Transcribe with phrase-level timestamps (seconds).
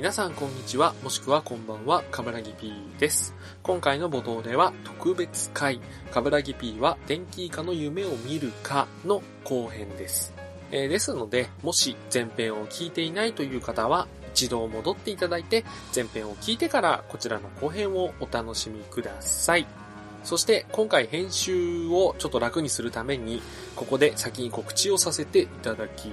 [0.00, 3.34] 皆さんこんにちは、もしくはこんばんは、かぶらぎ P です。
[3.62, 5.78] 今回の冒頭では特別会、
[6.10, 10.32] かぶらぎ P は電気以下の夢を見るかの後編です。
[10.70, 19.66] えーですので、もし前編を聞いていないという方は、一度戻っていただいて、前編を聞いてからこちらの後編をお楽しみください。
[20.24, 23.42] そして今回編集をちょっと楽にするために、
[23.76, 26.08] ここで先に告知をさせていただき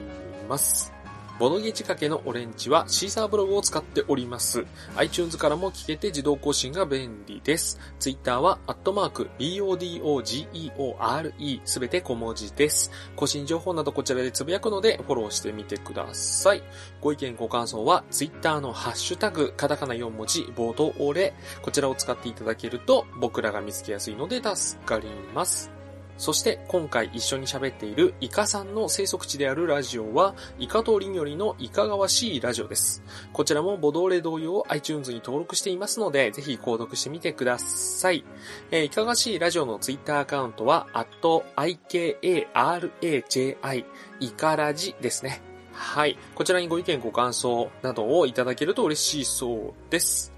[0.49, 0.96] ます。
[1.39, 4.65] ボドゲ仕掛けのオレンジはシーサーブログを使っております。
[4.95, 7.79] iTunes からも聞けて自動更新が便利です。
[7.99, 12.89] Twitter は、アットマーク、BODOGEORE すべて小文字です。
[13.15, 16.63] 更新情報などこちらでつぶやくのでフォローしてみてください。
[17.01, 25.76] ご意見ご感想は Twitter のハッシュタグ、カタカナ4文字、ボドオレ、こちらを使っていただけると僕らが見つけやすいので助かります。
[26.17, 33.03] そして今回一緒に喋っているイカさんの生息地であるラジオは、イカとリンよりのいかがわしいラジオです。
[33.33, 38.23] こちらもボドーレ同様 iTunes に登録していますので、ぜひ購読してみてください。
[38.71, 43.85] えーいかがわしいラジオのツイッターアカウントは、アット IKARAJI、
[44.19, 45.41] イカラジですね。
[45.73, 46.17] はい。
[46.33, 50.36] こちらにご意見ご感想などをいただけると嬉しいそうです。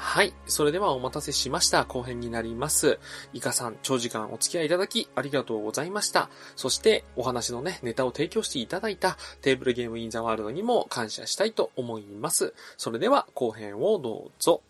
[0.00, 0.32] はい。
[0.46, 1.84] それではお待たせしました。
[1.84, 3.00] 後編になります。
[3.32, 6.30] イカさん、長時間お付き合いいただき、ありがとうございました。
[6.54, 12.54] そして、お話のね、ネタを提供していただいた、テーブルゲームインザワールドにも感謝したいと思います。
[12.76, 14.62] それでは、後編をどうぞ。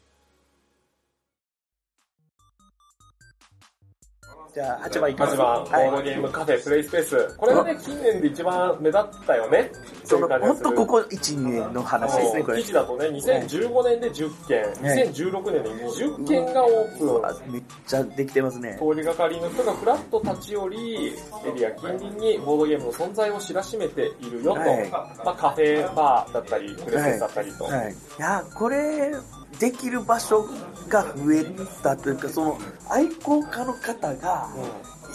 [4.59, 5.35] じゃあ、8番いきます。
[5.35, 6.05] 8番、ボードはい。
[6.05, 7.35] ゲームカフェプレイスペース。
[7.37, 9.71] これがね、近年で一番目立ったよね。
[10.03, 12.67] その、ほんとここ1、2年の話ですね、これ記。
[12.67, 17.25] 事だとね、2015年で10件、はい2016年で20件がオープン。
[17.25, 18.77] あめっちゃできてますね。
[18.81, 21.13] 通りがかりの人がフラッと立ち寄り、
[21.47, 24.61] エリア近隣にボードゲームの存在を知らしめているよと。
[24.61, 27.65] はいまあカフェバーだったり、プレゼンだったりと。
[27.65, 27.93] はい。
[27.93, 29.13] いや、これ、
[29.59, 30.47] できる場所
[30.89, 31.45] が増え
[31.83, 34.49] たというか、その、愛好家の方が、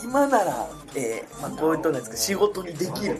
[0.03, 3.19] 今なら、えー、まあ、こういうとなんですけど、仕事にできる。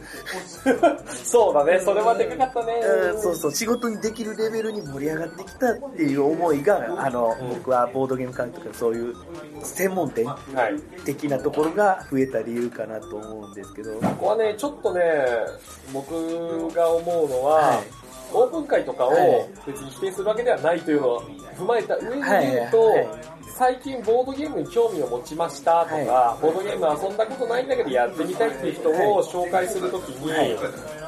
[1.24, 2.74] そうだね、それはでかかったね。
[3.14, 9.16] うんそうそう、仕事にできるレベルに盛り上がってきたっていう思いが、あの、うん僕はボードゲーム館とかそういう
[9.62, 10.80] 専門店はい。
[11.06, 13.94] 的なところが増えた理由かなと思うんですけど。
[13.94, 15.02] ここはね、ちょっとね、
[15.94, 18.03] 僕が思うのは、はい
[18.34, 21.22] オープン会とかを別に否定するわけではないというのを
[21.58, 22.94] 踏まえた上に言うと、
[23.56, 30.58] 最近ボードゲームに興味を持ちましたとか、はボードゲーム遊んだことないんだけどやってみたいっていう人を紹介するときに、はい。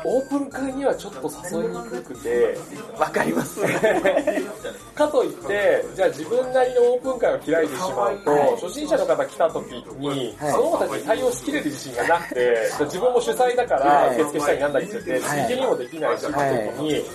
[0.06, 2.56] オープン会にはちょっと誘いにくくて、
[3.00, 3.60] わかります。
[4.94, 8.52] かといって、じゃあ自分なりのオープン会を開いてしまうと、はい。
[8.62, 9.66] 初心者の方来た時
[9.98, 10.52] に、はい。
[10.52, 14.22] その子たちに対応しきれる自信がなくて、自分も主催だからはい。
[14.22, 15.22] 受付したりなんだりしてて、はい。
[15.22, 17.06] 続けにもできないし、はいって時に、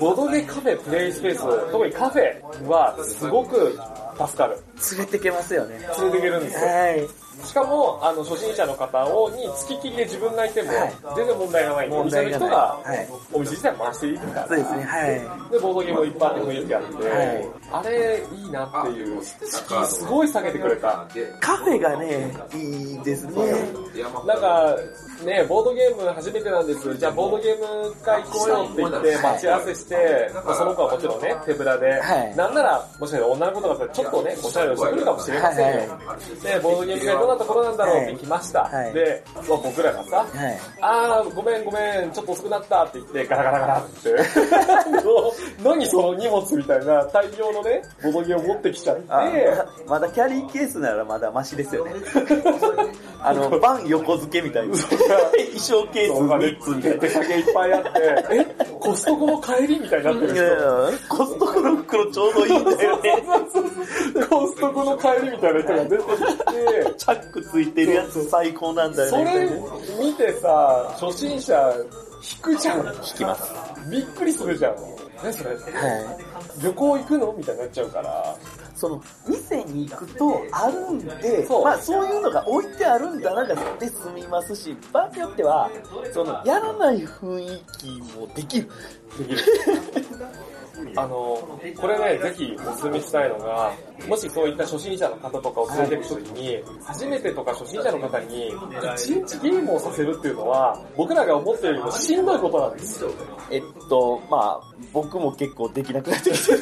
[0.00, 3.78] ボドゲカフェプレイスペース、特にカフェはすごく
[4.18, 4.58] 助かる。
[4.96, 5.78] 連れてけますよね。
[5.98, 6.66] 連れていけるんですよ。
[6.66, 7.08] はい。
[7.46, 11.88] しかも、あの、初心者の方を、に付きっきりで自分がいてもはい、全然問題がない。
[11.88, 14.48] お問店題がないの人がはい、お店自体回していくから。
[14.48, 15.50] そうですね、はい。
[15.50, 21.06] で、ボードゲームもいっぱいあって雰囲気あって、はいあれ、いいなっていう、すごい下げてくれた。
[21.40, 23.32] カフェがね、いいですね。
[24.26, 24.76] なんか、
[25.24, 26.96] ね、ボードゲーム初めてなんです。
[26.96, 35.92] じゃあ、ボードゲーム会行こうよって言って、待ち合わせして、まあその子はもちろんね、手ぶらで、はいなんなら、もしかしたら女の子とかちょっとね、おしゃれをしてくるかもしれませんよ。
[35.92, 38.64] はいで、ボードゲーム会どんなところなんだろうって来ました。
[38.64, 40.58] はいで、まあ僕らがさ、はい。
[40.80, 44.16] あー、ごめんごめん、ちょっと遅くなったって言って、ガラガラガラって。
[45.62, 49.30] 何 その荷物みたいな大量のね、ボドゲを持ってきちゃって、あ
[49.86, 51.92] まだキャリーケースならまだマシですよね。
[53.24, 54.74] あの、バン横付けみたいな。
[55.52, 56.98] 衣装ケース3つみたいな。
[56.98, 57.90] 手提げいっぱいあって、
[58.30, 58.46] え、
[58.80, 60.58] コストコの帰りみたいになってるいやいや
[61.08, 63.24] コストコの袋ちょうどいいんだよね。
[64.12, 64.28] 人。
[64.28, 69.48] コストコの帰りみたいな人が出てきて、チャックついてるやつ最高なんだよね。
[69.88, 71.74] それ見てさ、初心者
[72.22, 72.86] 引くじゃん。
[72.86, 73.52] 引きます。
[73.90, 74.74] びっくりするじゃん。
[75.22, 76.62] 何それはい。
[76.62, 78.36] 旅行行くのみたいになっちゃうから。
[78.74, 85.70] その、店に行くとあるんで、そうまあそういうのが置いてあるんだながで済みますし、場合によっては、
[86.12, 88.68] その、やらない雰囲気もできる。
[89.18, 89.38] できる。
[90.96, 93.72] あの、これね、ぜひお勧めしたいのが、
[94.08, 98.52] もしそういった初心者の方とかを連れていくときに、初めてとか初心者の方に、
[98.96, 103.04] 一日ゲームをさせるっていうのは、僕らが思ってるよりもしんどいことなんです。
[103.50, 106.58] えっと、まあ僕も結構できなくなってきてる。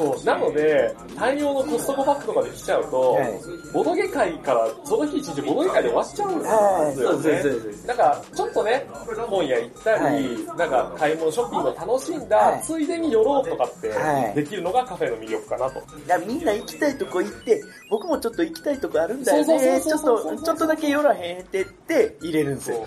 [0.00, 0.24] そう。
[0.24, 3.40] なので、大量のコストコパックとかで来ちゃうと、はい。
[3.72, 6.94] ボドゲ会から、その日一日ボドゲ会で終わっちゃうんですよ、はい。
[6.94, 7.86] そうですそうです。
[7.86, 8.86] だから、ちょっとね、
[9.28, 10.44] 本屋行ったり、はい。
[10.58, 12.62] なんか買い物、ショッピングを楽しんだ、はい。
[12.62, 15.80] ついでに寄ろうとかってはい、できるのがカフェの魅力かなと。
[15.80, 19.80] いや、みんな行きたいとこ行って、僕もちょっと行きたいとこあるんだよね。
[19.82, 22.86] ちょっそうそうそうと、ちょっとだけ寄らへんってって入れるんですよ。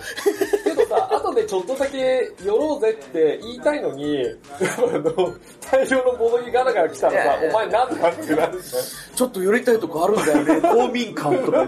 [0.63, 4.23] けどさ、後でちょっとだけ寄ろうぜって言いたいのに、
[4.59, 5.33] あの、
[5.71, 8.83] 大量のボドゲガラガラ来たらさ、お前なんだってなるじゃん。
[9.15, 10.61] ちょっと寄りたいとこあるんだよね。
[10.73, 11.67] 公民館とか。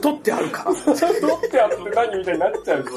[0.00, 0.94] 取ってあるから。
[0.94, 2.88] 取ってあって何みたいになっちゃうし、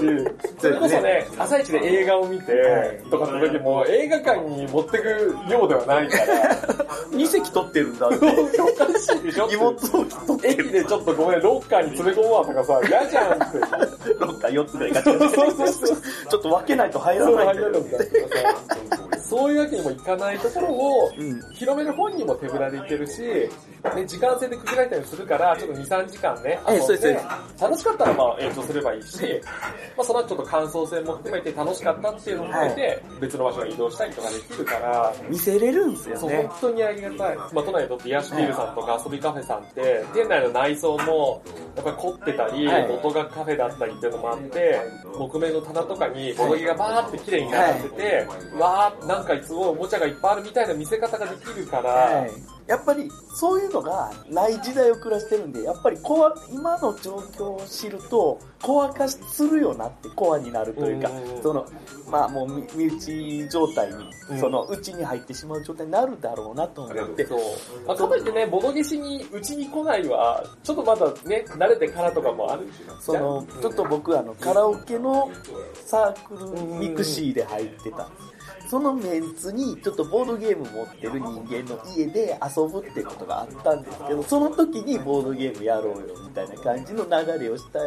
[0.60, 6.56] それこそね、朝一で映画を見て、とかの時も映画館に持ってくようではないから、
[7.12, 8.16] 2席取ってるんだって。
[8.18, 10.68] おかしいでしょ荷物置き取ってる。
[10.68, 13.60] 駅でちょっとごめん、ロッカーに詰め込むわとかさ、嫌じゃんって。
[14.20, 17.74] ロッカー4つぐらいガチャガチャちょっと分けないと入らないんだよ。
[19.28, 27.20] そういうわけにもいかないところをうん、広める本にも手ぶらで行けるし、ね、時間制で区切られたりするから、ちょっと2、3時間ね、遊んで
[27.60, 29.42] 楽しかったらまあ延長すればいいし、
[29.96, 36.58] まあその後ちょっと感想戦も含めて楽しかったっていうのも含めて、別の場所に移動したりとかできるから、見せれるんですよそう、ね本。
[36.62, 37.36] 当にありがたい。
[37.36, 41.42] まあ、都内にとって癒しビールさんとか遊びカフェさんって、店内の内装も、
[41.76, 44.82] やっぱり凝ってたり、はい元がカフェだったりっていうのもあって、
[45.18, 48.28] 木目の棚とかにボドゲがバーって綺麗に並んでて、
[48.58, 52.32] わー、なんかすごいおもちゃがいっぱいあるみたいな見せ方ができるから、はい。
[52.68, 61.68] やっぱり、そういうのがない時代を暮らしてるんで、やっぱりコア、今の状況を知ると、コア化するよなって、コアになるというかうん、その、
[62.10, 63.94] まあもう身身内状態に
[64.32, 67.40] う、んその、内に入ってしまう状態になるだろうなと思って、そう。
[67.86, 72.68] まあ、かといってね、ボドゲしにうちに来ないは、ちょっとまだね、慣れてからとかもある
[73.00, 75.30] その、ちょっと僕あの、カラオケの
[75.86, 78.10] サークル mixi で入ってた。
[78.68, 87.80] そのメンツにちょっとボードゲーム持ってる人間の家で遊ぶってことがあったんですけど、その時にボードゲームやろうよみたいな感じの流れをした、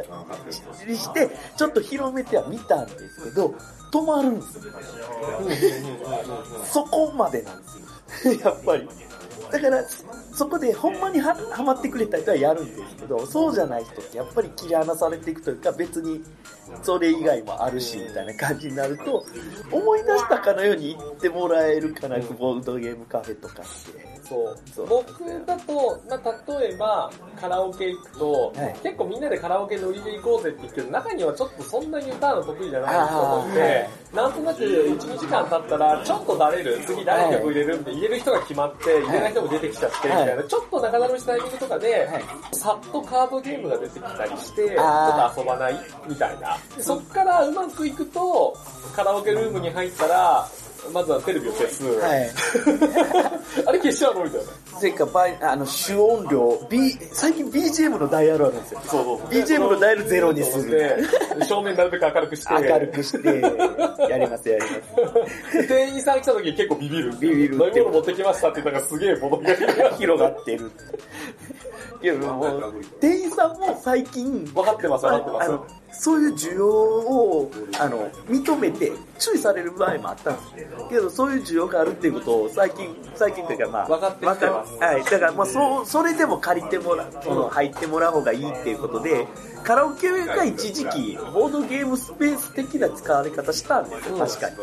[0.53, 3.55] しして、ちょっと広めては見たんですけど、
[3.93, 4.73] 止まるんですよ。
[6.65, 8.41] そこまでなんですよ。
[8.45, 8.89] やっぱり。
[9.50, 9.85] だから、
[10.33, 16.23] そこでほんまにはハマってくれた人はやるんですけど、そうじゃない人ってやっぱり切り離されていくというか、別に
[16.83, 19.25] それ以外もあるし、みたいな感じになると、
[19.73, 24.18] 思い出したかのように言ってもらえるかな、ボードゲームカフェとかって。
[24.29, 27.11] そう僕だと、まあ、例えば、
[27.41, 28.77] カラオケ行くと、はい。
[28.83, 30.91] 結構みんなでカラオケノリで行こうぜって言ってる。
[30.91, 42.25] 中にはちょっとそんなに歌うの得意じゃない人もいて、はいなんとなく1、2時間経ったら、ちょっとだれる、次誰曲入れるんで、入れる人が決まって、入れない人も出てきちゃって、みたいな、はちょっと仲直りしたタイミングとかで、はい。
[42.53, 45.79] さっとカードゲームが出てきたりして、ちょっと遊ばない？
[46.09, 46.57] みたいな。
[46.75, 48.57] でそっからうまくいくと、
[48.97, 50.49] カラオケルームに入ったら、
[50.93, 51.85] まずはテレビを消す。
[51.85, 52.31] はい。
[53.67, 54.47] あれ消しちゃうのみたいな。
[54.79, 58.81] それか、ばいあの、主音量、B、最近 BGM のダイヤルあるんですよ。
[58.87, 59.19] そうそう。
[59.29, 60.71] BGM のダイヤルゼロにする。
[60.71, 60.97] で
[61.45, 62.69] 正面なるべく明るくして。
[62.69, 64.69] 明るくして、やります、やりま
[65.63, 65.69] す。
[65.69, 67.13] 店員さん来た時結構ビビる。
[67.19, 70.71] ビビる飲み物持ってきましたって言ったらすげえボドゲが広がってる。
[72.01, 75.78] いや、もう、店員さんも最近、分かってます、分かってます。
[75.90, 85.05] そういう需要を、あの、認めて注意される場合もあったんですけど、そういう需要があるっていうことを最近、最近というかまあ、分かってますはい。
[85.05, 89.27] だからまあ、そう、それでも借りてもらう、その、入ってもらう方がいいっていうことで、
[89.69, 94.56] カラオケが一時期、ボードゲームスペース的な使われ方したんですよ、確かに。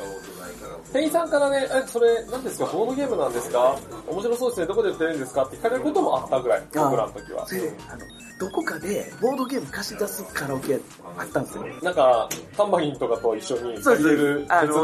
[0.94, 2.66] 店員さんからね、え、それ何ですか？
[2.66, 3.78] ボードゲームなんですか？
[4.08, 4.66] 面白そうですね。
[4.66, 5.44] どこで売ってるんですか？
[5.44, 6.64] って聞かれることもあったぐらい。
[6.74, 8.02] 僕らの時はで、あの、
[8.40, 10.80] どこかでボードゲーム貸し出すカラオケ
[11.20, 11.66] あったんですよ。
[11.84, 14.74] なんか、タンバリンとかと一緒に借りれる別あの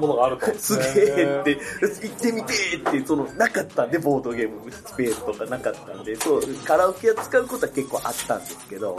[0.00, 0.46] ものがあると。
[0.58, 1.58] すげえって、
[2.06, 8.96] 行ってみてーって、その、なかったんで、ボードゲームスペースとかなかったんで、そう、カラオケを使うことは結構あったんですけど、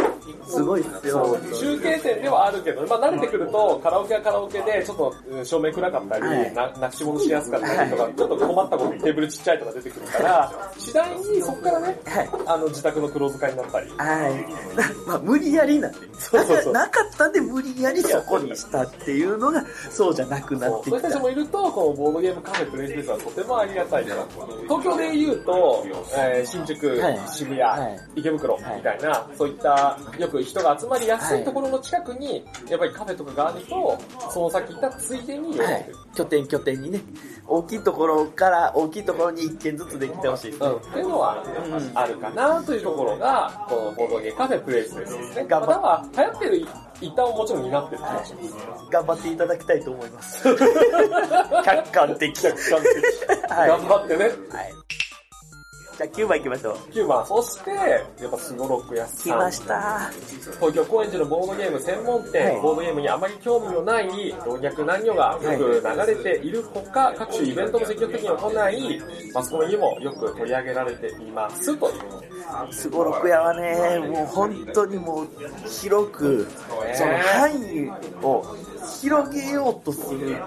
[0.59, 1.37] すごいっすよ。
[1.57, 13.89] 中継点ではあるけど、まあ慣れてくると、カラオケはカラオケで、ちょっとうん照明暗かったり、はいななくし物しやすかったりとか、ちょっと困ったことにテーブルちっちゃいとか出てくるから、次第にそこからね、はいあの自宅の黒使いになったり。
[13.97, 14.75] はい。
[14.75, 21.21] な まあ、無理やりなんで、そうそうそう なかったんで無理やりそこにしたっていうのが、そうじゃなくなってきたそういう人たち。
[21.21, 24.15] もいると、このボードゲームカフェプレイスペースはとてもありがたいな。
[24.63, 25.85] 東京で言うと、
[26.17, 33.98] えー新宿、はい渋谷、はい池袋はいみたいな、そういったよく人が集まりやすいところの近くに、やっぱりカフェとかがあると、
[34.31, 35.86] その先行ったついでに寄はい。
[36.15, 37.01] 拠点拠点にね、
[37.48, 40.51] 大きいところから大きいところに一軒ずつできてほしい。
[40.51, 41.43] うん、っていうのは
[41.96, 45.43] あるかなというところが、このボードゲーカフェプレイスですね。
[45.50, 46.67] ま頑張流行ってる
[47.01, 48.89] 一旦もちろん担ってる気がします。
[48.91, 50.43] 頑張っていただきたいと思います。
[51.63, 52.41] 客観的。
[52.41, 53.50] 客観的。
[53.50, 54.24] はい頑張ってね。
[54.25, 54.29] は
[54.62, 54.98] い。
[55.99, 56.75] じゃあ9番行きましょう。
[56.93, 59.23] 9番、そして、やっぱスゴロク屋さん。
[59.23, 60.09] 来ました。
[60.55, 64.07] 東京高円寺のボードゲーム専門店、はいボードゲームにあまり興味のない
[64.45, 69.01] 老若男女がよく流れているほか、各種イベントも積極的に行い、
[69.33, 71.91] マスコミにもよく取り上げられていますとい
[72.69, 72.73] う。
[72.73, 75.27] すごろく屋はね、もう本当にもう
[75.67, 76.47] 広く、
[76.95, 77.91] その範囲
[78.23, 78.45] を
[79.01, 80.38] 広げようとする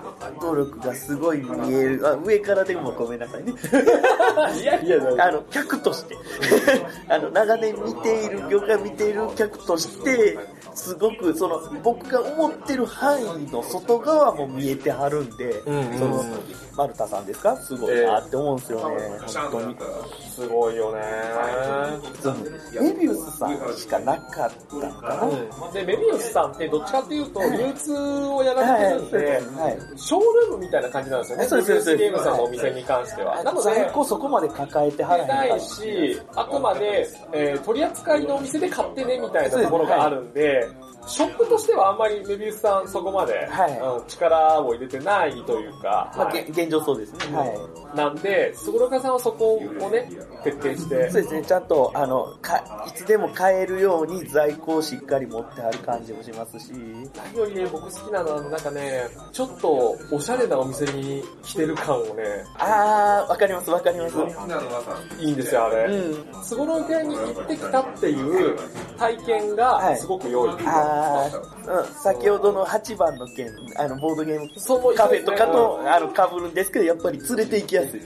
[0.40, 2.06] 努力がすごい見える。
[2.06, 3.52] あ上からでもごめんなさいね。
[4.60, 6.16] いやいや、あの、客として。
[7.08, 10.38] あの、長年見ている、業界見ている客として、
[10.74, 16.24] すごく、その、僕が思ってる範囲の外側も見えてはるんで、うんうんうんその、
[16.76, 17.54] マルタさんですか？
[17.56, 18.96] すごいなって思うんですよね、
[19.34, 19.76] 本当に。
[20.34, 21.02] すごいよね。
[22.80, 25.22] メビウスさんしかなかったのかな、
[25.66, 27.92] うん、で、メビウスさんってどっちかっていうと、流通
[28.24, 29.18] をやられてるんで、
[29.58, 29.98] はい。
[29.98, 31.44] ショールームみたいな感じなんですよね。
[31.44, 33.42] そうですゲームさんのお店に関しては。
[33.42, 35.58] なので、在庫そこまで抱えてはらないら。
[35.58, 40.68] し、あくまで、えー取り扱いのお店で買ってねみたいなところがあるんで、
[41.06, 47.36] ショップとしてはあんまりメビウスさんそこまで、はいうん力を入れてないというか、まあ、はいげ現状そうですね。
[47.36, 47.96] はい。
[47.96, 50.08] なんで、すごろかさんはそこをね、
[50.44, 64.16] 徹底してそう、ですね、ちゃんと、あの、か、いつでも買えるように在庫をしっかり持ってある感じもしますし、何よりね、僕好きなのは、なんかね、ちょっとおしゃれなお店に来てる感をね、あー、わかりますわかります。
[65.18, 65.84] いいんですよ、あれ。
[65.94, 66.44] うん。
[66.44, 68.56] すごろく屋に行ってきたっていう
[68.98, 70.52] 体験がすごく良い。
[70.92, 74.48] あー、うん、先ほどの8番の件、あの、ボードゲーム
[74.94, 78.02] カフェとかと、あの、被るんですけど、やっぱり連れて行きやすい。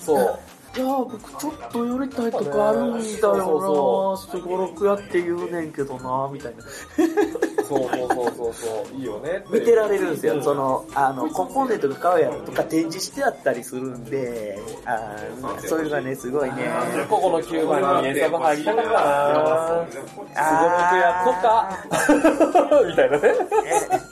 [0.00, 0.38] そう。
[0.76, 6.62] いやー、僕ちょっと寄りたいとこあるんだよなすごろく屋って言うねんけどなみたいな。
[7.66, 9.42] そうそうそうそうそう、いいよね。
[9.50, 10.34] 見てられるんですよ。
[10.34, 16.70] うんその、あの、コンポーネントが買うやろとか展示してあったりするんで、あーそういうのがね、すごいね。
[17.08, 23.34] ここの9番にエサバ入りたかったなすごろく屋とか、 みたいなね。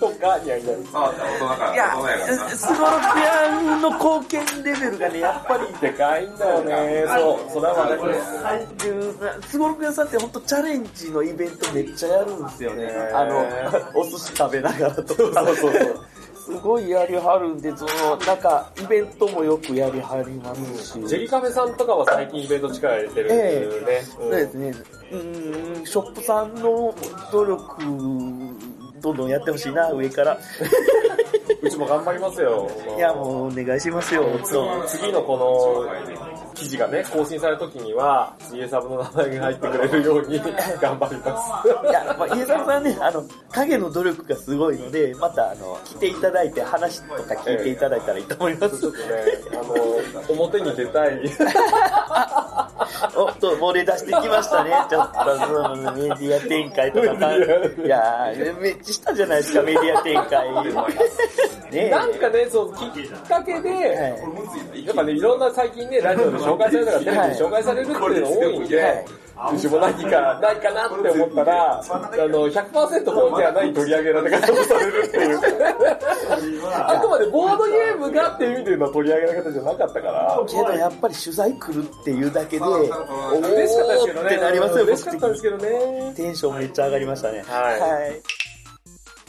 [0.01, 0.73] とか、いやいや。
[0.73, 7.05] いや、すごろく屋の貢献レベルがね、やっぱり、でかいんだよね。
[7.07, 9.51] そう、それはわかります。
[9.51, 12.89] すごろく屋さんって本当チャレンジのイベントめっちゃやるんですよね。
[13.13, 13.47] あの、
[13.95, 15.15] お寿司食べながらとか。
[15.15, 16.07] そうそうそう。
[16.45, 21.07] すごいやりはるんで、その、なんか、イベントもよくやりはりますし。
[21.07, 23.31] ジェリカフェさんとかは最近イベント力入れてる
[23.87, 24.03] ね。
[24.03, 24.75] そうですね。
[25.11, 25.17] う
[25.81, 26.95] ん、ショップさんの
[27.33, 27.83] 努力、
[29.01, 30.39] どんどんやってほしいな、上から。
[31.63, 32.69] うちも頑張りますよ。
[32.97, 34.59] いや、もうお願いしますよ、次、
[34.99, 36.24] 次のこの
[36.55, 40.39] 記事がね、更新された時には、CA サブの名前が入ってくれるように
[40.81, 41.89] 頑張ります。
[41.89, 48.81] いや、まあ、家沢さんね、あの、影の努力がすごいので、また、あの、来ていただいて話とか聞いていただいたらいいと思います。
[48.81, 49.05] ちょっとね、
[49.53, 51.21] あの、表に出たい。
[53.17, 54.73] おっと、漏れ出してきましたね。
[54.89, 57.35] ちょっと、その、メディア展開とかさ。
[57.37, 60.53] いやー、めっちゃしたじゃないですか、メディア展開。
[61.71, 63.71] ね えなんかね、そう、きっかけで、
[64.85, 69.07] やっぱね、いろんな最近ね、ラジオで紹介されたり、テレビで紹介されるっていうの多いんで、
[69.53, 75.41] うちも何か、ないかなって思ったら、あの、100%本じゃない取り上げられ方をされるっていう。
[76.73, 80.41] あくまでボードゲームがっていう意味での取り上げられ方じゃなかったから。
[80.47, 84.27] けどやっぱり取材来るっていうだけで、お嬉しかったですけどね。
[84.27, 86.13] ってなりますよ、嬉しかったですけどね。
[86.17, 87.45] テンションめっちゃ上がりましたね。
[87.47, 88.44] はいはい。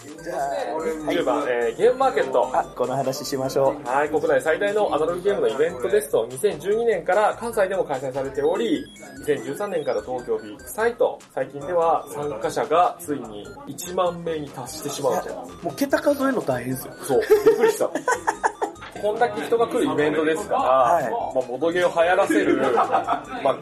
[0.05, 0.35] じゃ
[0.77, 2.49] 10番、えーゲームマーケット。
[2.53, 3.87] あ、あ、この話しましょう。
[3.87, 8.85] はい、国内最大のアナログゲームのイベントですと、2012年から関西でも開催されており、
[9.25, 15.35] 2013年から東京ビッグサイト、最近では参加者がついに1万名に達してしまうと。
[15.63, 16.93] もう桁数えるの大変ですよ。
[17.03, 17.89] そう、びっくりした。
[19.01, 22.57] こんだけ人が来るイベントですから、はいまあ、ボドゲを流行らせる、
[23.43, 23.57] まあ、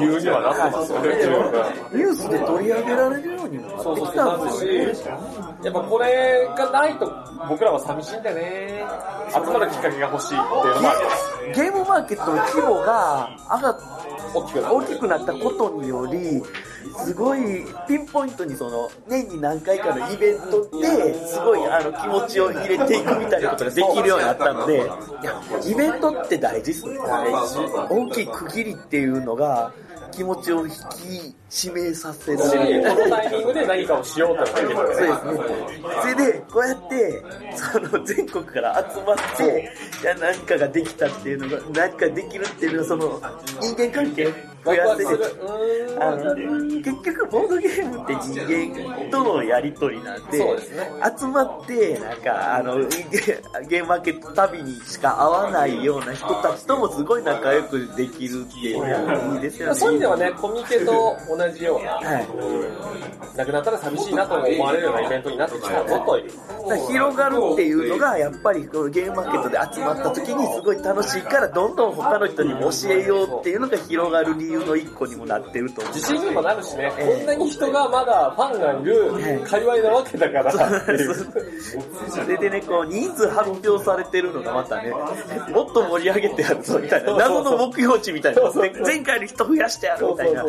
[0.00, 1.08] 理由にはなってますよね。
[1.92, 4.94] ニュースで取り上げられるようにもなってきたんですよね。
[4.94, 5.04] し、
[5.62, 7.12] やっぱこれがないと
[7.48, 8.84] 僕らは寂しいんだよね。
[9.32, 11.30] 集まるきっかけが欲しいっていうのもあります。
[11.54, 13.78] ゲームマーケットの規模が上が
[14.34, 16.42] 大きくなったことにより、
[17.04, 26.98] すごいピンポイントにその年に何回かのイベントですごいあの気持ちを入れていくみたいなことができるようになったので、いや、イベントって大事っすね。
[26.98, 27.58] 大事
[27.90, 29.72] 大きい区切りっていうのが
[30.12, 32.90] 気持ちを引き締めさせらし、れる。
[32.90, 35.14] このタイミングで何かをしようとそうですね。
[36.00, 37.22] それで、こうやって、
[37.56, 39.72] その全国から集まって、
[40.02, 43.20] いや、何かができたっていうのが、何かできるっていうのは、その、
[43.60, 44.32] 人間関係
[44.64, 45.18] 増やせる。
[46.00, 50.38] あの、結局ボードゲームって人間とのやりとりなんで。
[51.18, 52.86] 集まって、なんか、あの、ゲ
[53.68, 59.74] ゲームマーケット旅にしか会わないような人たちともすごい仲良くできるっていういいですよね。
[59.74, 66.30] そういう意味ではね、コミケと同じような、はいうんなくなったら寂しいなと思われるようなイベントになってきたぞという。
[66.88, 75.82] 広がるっていうのが、やっぱりこのゲームマーケットで集まった時にすごい楽しいから、どんどん他の人にも教えようっていうのが広がる理由の一個にもなってると。
[75.88, 80.52] 自信にもなるしね、こんなに人がまだファンがいる界隈なわけだから。
[82.08, 88.42] それでね、こう、人数発表されてるのがまたね、もっと盛り上げてやるぞみたいな、謎の目標値みたいな。
[88.52, 90.44] 前回より人増やしてやるみたいな。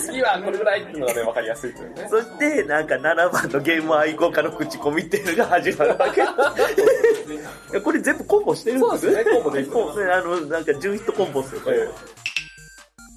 [0.00, 2.06] 次はこれぐらいっていうのがね、わかりやすいというね。
[2.10, 7.80] そして、なんか7番のゲーム愛好家の口コミっていうのが始まるわけ。
[7.80, 9.32] これ全部コンボしてるんですそうですね。
[9.32, 11.60] コンボであの、なんか10ヒットコンボっすよ。
[11.68, 11.88] え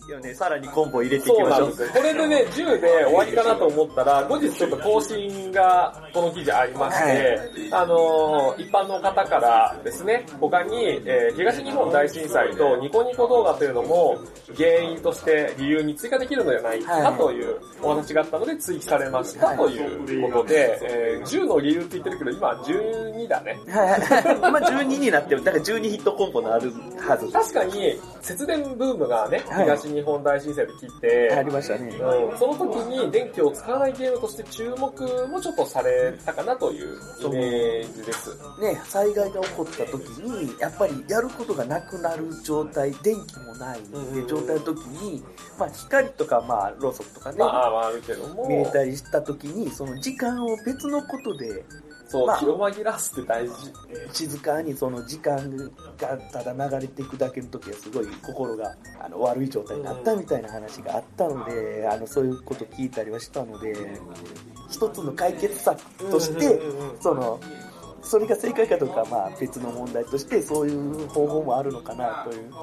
[0.08, 1.90] いやね、さらにコンボ入れていきましょうそう。
[1.90, 7.40] これでね、10で終わりかなと思ったら、後日ちょっと更新がこの記事ありまして、
[7.72, 14.18] あのー一般の方からですね、他に、えー東日本大震災とニコニコ動画というのも
[14.56, 23.60] 原因として理由に追加できるのではないかはいというお話があったので追記されましたはいということで、えー10の理由って言ってるけど、今12だね。
[23.68, 25.44] はいはい 今12になってる。
[25.44, 26.72] だから12ヒットコンボのある
[27.06, 27.28] はず。
[27.32, 31.96] 確かに節電ブームがね、はい東日本大震災で来て、ありましたね。
[31.96, 38.38] うん、その時に電気を使わないゲームとして注目もちょっとされたかなというイメージです。
[38.62, 45.24] ね、災害が起こった時に、やっぱりやることがなくなる状態、電気もないうんうん状態の時に、
[45.58, 51.64] まあ光とかまあろうそくとかね、まあ、まああるけども、見れたりした時に、その時間を別のことで、
[52.08, 53.54] そう、まあ気を紛らわすって大事。
[54.14, 63.76] 静かにその時間がただ流れていくだけの時はすごい心があの悪い状態になったみたいな話があったので、あのそういうこと聞いたりはしたので、
[64.70, 67.40] 一つの解決策として、うんうんうんうんその、
[68.02, 72.54] それが正解かどうかはまあ別の問題としてそういう方法もあるのかなという。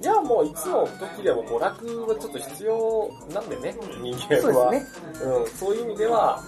[0.00, 4.70] いや、もういつの時でも娯楽はちょっと必要なんでね、人間そうは。
[4.70, 5.24] ですね。
[5.24, 6.40] うん、そういう意味では、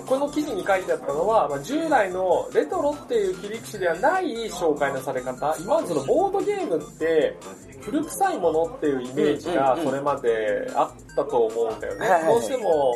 [0.00, 7.36] うん、この記事に書いてあったのは、まあ、従来のレトロっていう切り口ではない紹介のされ方、今までそのボードゲームって
[7.82, 12.08] 古臭いものっていうイメージがそれまであったと思うんだよね。
[12.26, 12.92] どうしても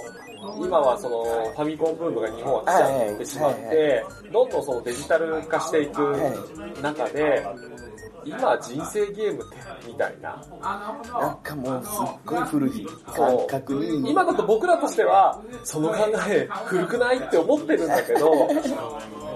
[0.59, 6.19] 今はそのファミコンブームが日本は来ちゃってしまって、どんどんそのデジタル化していくは
[6.83, 7.47] 中で、
[8.25, 9.57] 今人生ゲームって
[9.87, 10.43] みたいな。
[11.21, 14.11] なんかもうすっごい古い感覚に。
[14.11, 18.49] 今だと僕らとしては、その考え古くないって思ってるんだけど、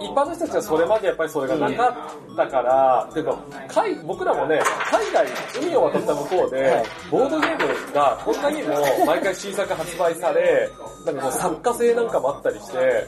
[0.01, 1.89] 一般の人たちはそれまでやっぱりそれがなか
[2.33, 5.27] ったから、てか海僕らもね、海外、
[5.63, 8.75] 海を渡った向こうで、はいボードゲームがこんなにも
[9.07, 10.71] 毎回新作発売され、
[11.05, 13.07] なんかこう作家性なんかもあったりして、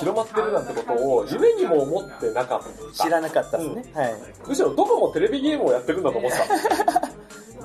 [0.00, 2.60] 広まってるなんてことを夢にも思ってなかっ
[2.96, 3.04] た。
[3.04, 3.92] 知らなかったですね。
[3.94, 4.14] はい。
[4.46, 6.44] むしろどこもテレビゲームをやってるんだと思ってた。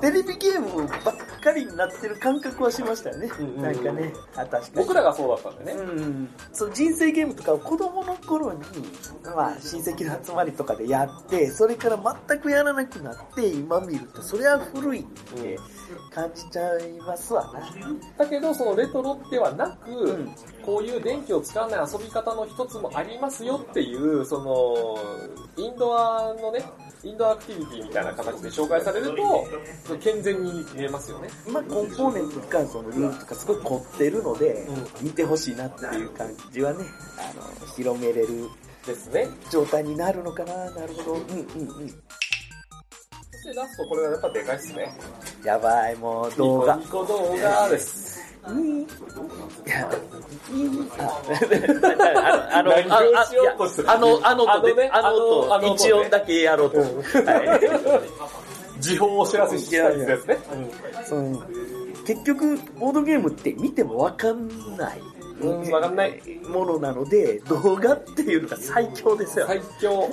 [0.04, 3.32] テレビゲームばっかりになってる感覚はしましたよね。
[3.40, 4.66] うんうんなんかね、あ確かに。
[4.76, 5.80] 僕らがそうだったんでね。
[5.80, 8.60] うん、そう人生ゲームとかを子供の頃に、
[9.24, 15.58] まあ、親戚の集まりとかでやって、それから全くやらなくなって、今見ると、それは古いって
[16.14, 17.62] 感じちゃいますわな。
[18.18, 20.36] だけど、そのレトロではなく、ん
[20.66, 24.98] こういう電気を使わない遊び方の一つもありますよっていう、その、
[25.58, 26.64] インドアのね、
[27.04, 31.30] インドアアクティビティみたいな形で紹介されると、健全に見えますよね。
[31.48, 34.68] まあ、コンポーネントとか、そのルールとかすごい凝ってるので、
[35.02, 36.86] 見てほしいなっていう感じはね、
[37.18, 38.50] あの、広めれる
[38.86, 39.28] ですね。
[39.50, 41.14] 状態になるのかな、なるほど。
[41.14, 41.90] うんうんうん。
[41.90, 44.98] そしてラスト、これがやっぱでかいっすね。
[45.44, 48.03] やばい、もう動画ニコ動画です。
[48.46, 49.90] いや、
[51.00, 56.80] あ、あの、あの、あの、あのねの、あの一音だけやろうと。
[56.80, 56.86] は
[58.82, 58.82] い。
[58.82, 60.38] 時報をお知らせしたいですね。
[61.06, 61.42] その
[62.06, 65.02] 結局、ボードゲームって見てもわかんない。
[65.40, 66.22] うん、わかんない。
[66.46, 69.48] ものなので、動画っていうのが最強ですよ。
[69.48, 70.10] 最強。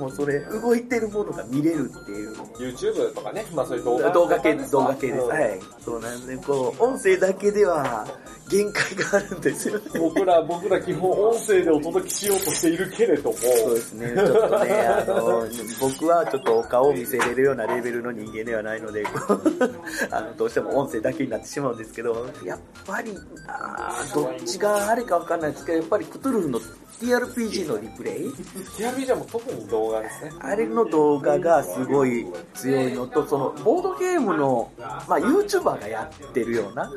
[0.00, 2.32] もうそれ、動いてるものが見れるっていう。
[2.58, 4.10] YouTube とかね、まあそういう動画。
[4.10, 5.20] 動画系です、動画系です。
[5.20, 5.60] うんはい。
[5.84, 8.06] そうなんで、こう、音声だけでは
[8.48, 10.00] 限界があるんですよね。
[10.00, 15.46] 僕ら、僕ら基本音声でお届けしようとしているけれども、そうですね、ちょっとね、あの、
[15.80, 19.04] 僕はちょっとお顔を見せれるようなレベルの人間ではないので、
[20.10, 26.60] あの、どうしても音声だけになってしまうんですけど、やっぱり、あーどっちがあれかわかんないですけど、やっぱりクトゥルフの
[27.00, 30.32] TRPG のリプレイ？TRPG はもう特に動画ですね。
[30.38, 36.92] あれの動画がすごい強いのと、その、ボードゲームの、まあ、YouTuber がやってるような。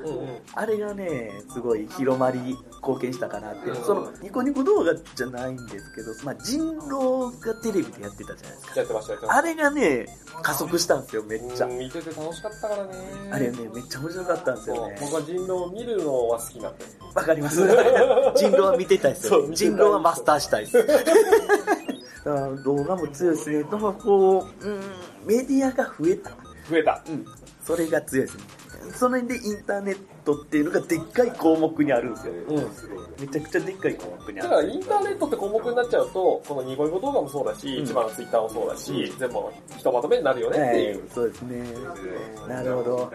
[0.56, 2.40] あれがね、すごい広まり
[2.82, 3.74] 貢献したかなって。
[3.76, 8.80] その、ニコニコ動画じゃないんですけど、まあ、人狼がテレビでやってたじゃないですか。
[8.82, 10.06] やってました、やってましあれがね、
[10.42, 12.92] 加速したんですよ、めっちゃ見てて楽しかったからね。
[13.32, 14.98] あれね、めっちゃ面白かったんですよね。
[15.00, 16.86] 僕は人狼を見るのは好きなんで。
[17.16, 17.62] わかります。
[18.36, 19.48] 人狼は見てたいですよ。
[19.54, 20.88] 人狼はマスターしたいです。
[22.64, 23.64] 動画も強いですね。
[23.64, 24.82] だからこう、うん、
[25.26, 26.32] メディアが増えた。
[26.70, 27.04] 増えた。
[27.08, 27.26] うん。
[27.62, 28.44] それが強いですね。
[28.94, 32.34] その辺でインターネットっていうのがでっかい項目にあるんですよ。
[32.48, 32.58] うん。
[33.20, 34.50] めちゃくちゃでっかい項目にある。
[34.50, 39.36] だからインターネットって項目になっちゃうと、このニコニコ動画もそうだし、うん一番のツイッターもそうだし、全部
[39.78, 41.10] ひとまとめになるよねっていう。
[41.14, 41.64] そうですね。
[42.48, 43.12] なるほど。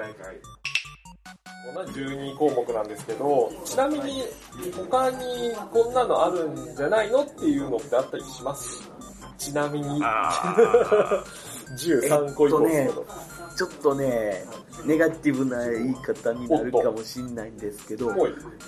[1.75, 4.23] 同じ12項目なんですけど、ちなみに
[4.91, 5.17] 他に
[5.73, 8.83] こんなのあるんじゃないのっていうのってあったりします？
[9.39, 10.03] ちなみに。
[11.77, 13.07] 13 個以降ですけど。
[13.57, 14.45] ちょっとね、
[14.85, 18.15] ネガティブな言い方になるかもしれないんですけど、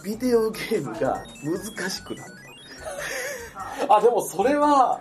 [0.02, 2.26] ビデオゲームが難しくなっ
[3.88, 5.00] あ、でもそれは、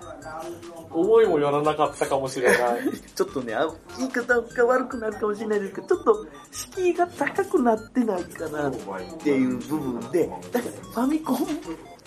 [0.92, 2.58] 思いもよらなかったかもしれない。
[2.58, 2.98] た。
[3.16, 8.74] ちょっとね、あ言い方が悪くなるかもしれないですけど、ちょっと敷居が高くなってないかなっ
[9.20, 11.38] ていう部分で、だからファミコン、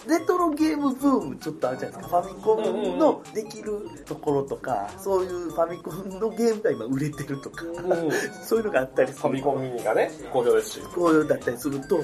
[0.09, 2.23] レトロゲームブームちょっとあるじゃないですか。
[2.23, 8.11] ファミコンのできるところとか、そういうファミコンのゲームが今売れてるとか、うん
[8.45, 10.81] そういうのがあったりするファミコンミニがね、好評ですし。
[10.95, 12.01] こういうだったりすると、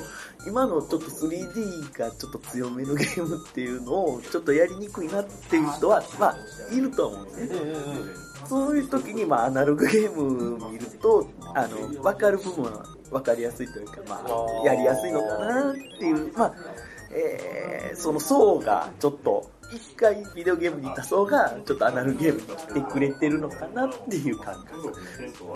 [0.46, 6.36] 今のちょっと 3D がちょっと強めのゲームっていうのをちょっとやりにくいなっていう人は、まあ、
[6.74, 7.46] いると思うんですね。
[7.46, 8.28] うんうんうん。
[8.48, 16.54] そういう時に、まあ、アナログゲームを見ると、あの、わかる部分はわかりやすいというか、まあ、やりやすいのかなっていう、まあ、
[17.10, 24.94] えー、その層がちょっと、一回ビデオゲームにいた層が、ちょっとアナログゲームに来てくれてるのかなっていう感覚。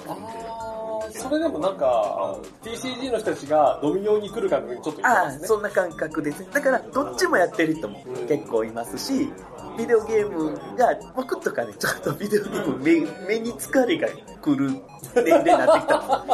[0.06, 5.46] あーそれでもなんか、TCG の人たちがドミニオンに来る感覚にちょっと似てああ、ますね。
[5.46, 6.48] そんな感覚ですね。
[6.52, 9.30] だから、どっちもやってる人も結構いますし、
[9.78, 14.08] ビデオゲームが、僕とかね、ちょっとビデオゲーム目目に疲れが
[14.42, 14.70] 来る
[15.14, 16.24] 年齢になってきた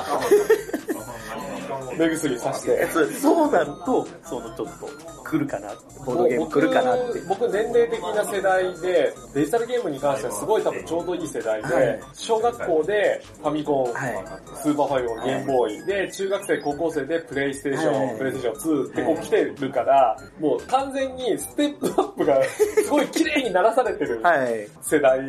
[1.99, 2.87] 目薬さして。
[3.21, 4.89] そうなると、そのちょっと
[5.25, 5.69] 来るかな、
[6.05, 7.21] ボードゲーム来るかなって。
[7.21, 14.25] 僕、僕年齢的な世代で、デジタルゲームに関してはすごい多分ちょうどいい世代で、はい小学校でファミコン、はい。
[14.55, 24.69] スーパーファミコンのゲームボーイで、中学生、高校生でプレイステーション、はいプレイステーション2ってこう来てるから、もう完全にステップアップがすごい綺麗にならされてるはい。
[24.83, 25.21] 世代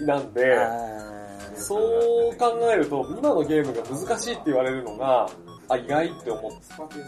[0.00, 0.56] なんで、
[1.56, 5.28] そう考えると、今のゲームが難しいって言われるのが、
[5.68, 6.52] あ、意外って思っ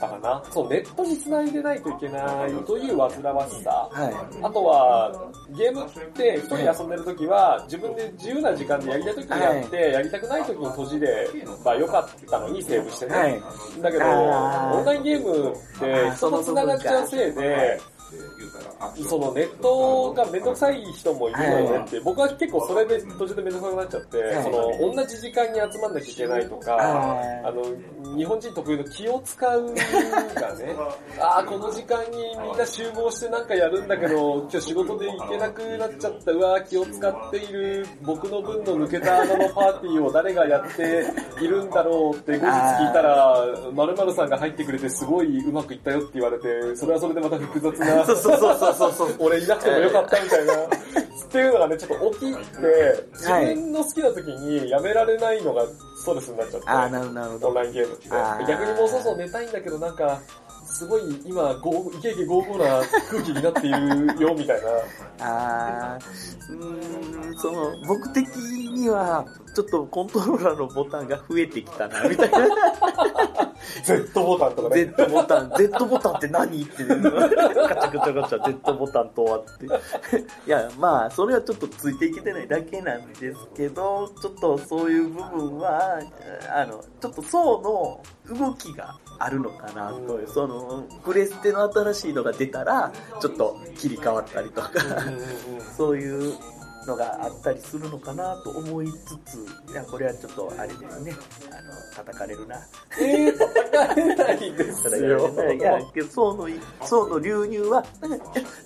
[0.00, 0.42] たかな。
[0.50, 3.88] そう、ネットに繋いでないといけないという煩わしさ。
[3.92, 4.14] はい。
[4.42, 11.28] あとは、ゲームって一人で遊んでる時は、自分で自由な時間でやりたい時にやって、やりたくない時に閉じれ
[11.64, 13.14] ばよかったのにセーブしてね。
[13.14, 13.42] はい。
[13.82, 17.80] だけど、オンラインゲームって人と繋がっちゃうせいで、
[19.08, 24.42] そのネットがめんどくさい人もいるのよねって、僕は結構それで途中でめんどくさくなっちゃって、はい。
[24.42, 27.44] その同じ時間に集まんなきゃいけないとか、はい。
[27.44, 29.84] あの、日本人特有の気を使うがね、
[31.20, 41.06] ああ、この時間にみんな集合してなんかやるんだけど、今日仕事で行けなくなっちゃった、うわー気を使っている、僕の分の抜けた穴のパーティーを誰がやって
[41.42, 49.16] いるんだろうって後日聞いたら、〇〇さんが入ってくれてすごいうまくいったよって言われて、それはそれでまた複雑な、そうそうそうそうそうそう。
[49.18, 50.58] 俺いなくてもよかったみたいな、っ
[51.30, 52.38] ていうのがね、ちょっと起きて、
[53.12, 55.64] 自分の好きな時にやめられないのが
[55.96, 56.68] ストレスになっちゃって。
[56.68, 57.54] あーなるほど、なるほオンど。
[57.54, 58.08] ラインゲームって。
[58.46, 60.20] 逆にもうそろそろ寝たいんだけどなんか、
[60.78, 64.68] すごい今、ゴーイケイケゴーゴーな空気になっているよ、みたいな。
[65.18, 72.38] あーうーん、その、僕的には、ちょっとコントローラーのボタンが増えてきたな、みたいな。
[73.82, 74.84] Z ボタンとかね。
[74.96, 79.66] Z ボタン、Z ボタンって何って、ガチャガチャガチャ Z ボタンとはって。
[79.66, 79.68] い
[80.46, 85.98] や、まあ、それはちょっとついていけてないだけなんですけど、ちょっとそういう部分は、
[86.54, 87.60] あの、ちょっと層
[88.28, 94.70] の動きがあるのかなという、その、プレステの新しいのが出たら、ちょっと切り替わったりとか、
[95.76, 96.34] そういう
[96.86, 101.14] のがあったりするのかなと思いつつ、いや、これはちょっとあれですね、
[101.50, 102.56] あの、叩かれるな。
[103.00, 105.54] えー、戦えないです叩かれよ。
[105.54, 106.48] いや、層の、
[106.82, 107.84] 層の流入は、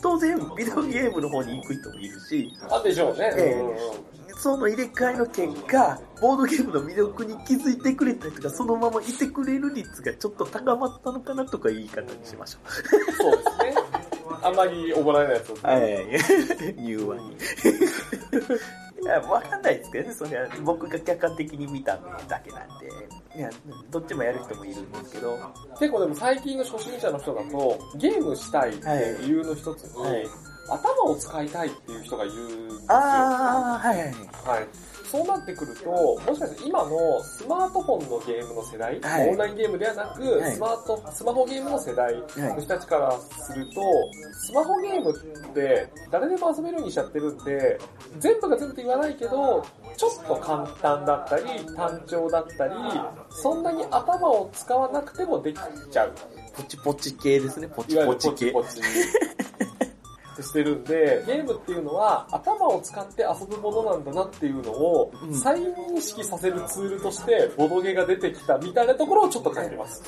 [0.02, 3.32] 当然、ビデオゲームの方に行く人もいるし、あでしょうね。
[3.36, 13.12] ええうんうんその入れ替えの結果、ボードゲームの魅力に気づいてくれたりとか、そのままいてくれる率がちょっと高まったのかなとかいう言い方にしましょう。
[13.12, 13.74] そうですね。
[14.42, 15.56] あんまりおごられないやつを。
[15.62, 16.84] はい。
[16.84, 17.36] 柔和に。
[19.02, 23.38] いや、わかんないですけどね、それは僕が客観的に見ただけなんで。
[23.38, 23.50] いや、
[23.92, 25.38] どっちもやる人もいるんですけど。
[25.78, 30.26] 結構でも最近の初心者の人だと、ゲームしたいっていう理由の一つに、はい
[30.68, 32.80] 頭を使いたいっていう人がいるんですよ。
[32.88, 34.08] あー、はいはい。
[34.08, 34.68] はい。
[35.12, 43.82] そうなってくると、もしかして今のスマートフォンのゲームの世代、はいオンラインゲームではなく、はいスマート、スマホゲームの世代の人たちからすると、
[44.32, 47.78] スマホゲームって誰でも遊べるようにしちゃってるんで、
[48.20, 49.62] 全部が全部って言わないけど、
[49.98, 51.44] ちょっと簡単だったり、
[51.76, 52.74] 単調だったり、
[53.28, 55.58] そんなに頭を使わなくてもでき
[55.90, 56.14] ちゃう。
[56.54, 58.50] ポチポチ系ですね、ポチポチ系。
[58.52, 58.80] ポチポチ。
[60.32, 70.02] ってしてるんで、ゲームっていうのは頭を使って遊ぶものなんだなっていうのをうん再認識させるツールとしてボドゲが出てきたみたいなところをちょっと感じます。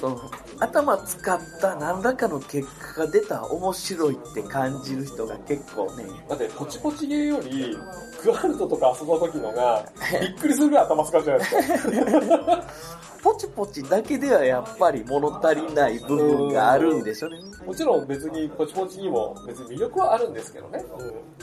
[0.59, 7.77] 頭使った何らかの結果が出た面白いって感じる人が結構ね、だってポチポチゲーより
[8.23, 9.87] クワルトとか遊ぶ時のが
[10.21, 11.57] びっくりするぐらい頭使うじゃないで
[12.21, 12.65] すか。
[13.25, 17.39] ポチポチだけではやっぱり物足りない部分があるんでしょうね。
[17.65, 20.85] もちろん別にポチポチにも別に魅力はあるんですけどね。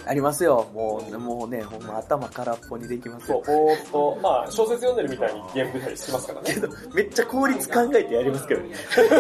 [0.06, 0.70] ありますよ。
[0.76, 3.58] もう、もうね、ほんま頭空っぽにできますよそう、。
[3.58, 6.60] ぼーっと、まあ小説読んでるみたいにゲーム出たりしますからねけ。
[6.60, 8.76] ど、めっちゃ効率考えてやりますけどね。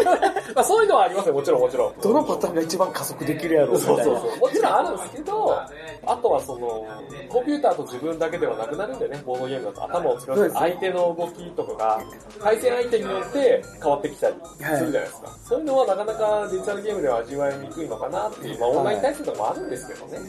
[0.53, 1.93] まあそういうのはありますよ、もちろんもちろん。
[1.99, 4.03] どのパターンが一番加速できるやろうみたいうな。
[4.03, 4.39] そそうそう。
[4.39, 5.59] もちろんあるんですけど、
[6.05, 6.87] あとはその、
[7.29, 12.01] コンピューターと自分だけではなくなるんでね、ボードゲームだと頭を使うです相手の動きとかが、
[12.41, 15.37] 対戦相手によって変わってきたりするじゃないですか。
[15.43, 20.19] そういうのはなかなかデジタルゲームでは味わいにくいのかなっていう、まあオンライン対戦とかもあるんですけどね。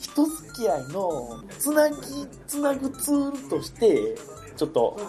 [0.00, 1.96] 人付き合いのつなぎ、
[2.46, 4.14] つなぐツールとして、
[4.54, 5.00] ちょっと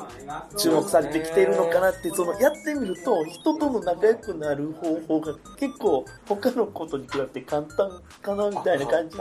[0.57, 9.17] 注目されてきているのかなって、そのやってみると人との仲良くなる方法が結構他のことに比べて簡単かなみたいな感じ。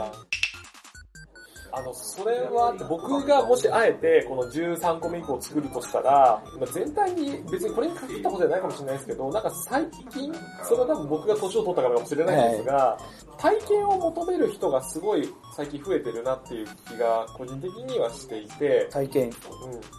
[1.75, 10.31] あの、それは、僕がもしあえて、この13個目以降作るとしたら、まあ全体に、別にこれに限ったことじゃないかもしれないですけど、なんか最近、
[10.63, 12.97] それは多分僕が年を取ったからかもしれないんですが、
[13.39, 19.29] 体験を求める人がすごい最近増えてるなっていう気が個人的にはしていて、体験。
[19.29, 19.33] う、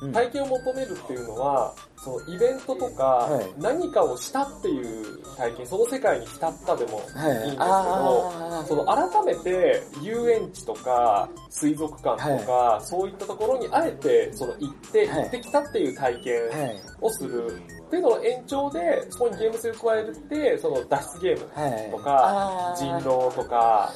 [0.02, 0.12] うんん。
[0.12, 16.57] 体験を求めるっていうのは、そのイベントとかはい、何かをしたっていう体験、その世界に浸ったでもはいいいんですけど、あその改めて遊園地とか水族館とか、そういったところにあえてその行って、はい行ってきたっていう体験あ。
[16.57, 16.80] はい。
[17.00, 17.46] をする
[17.87, 21.90] っていうのの延長で、そこにゲーム性を加えるって、その脱出ゲームはい。
[21.90, 23.92] とか、人狼とか、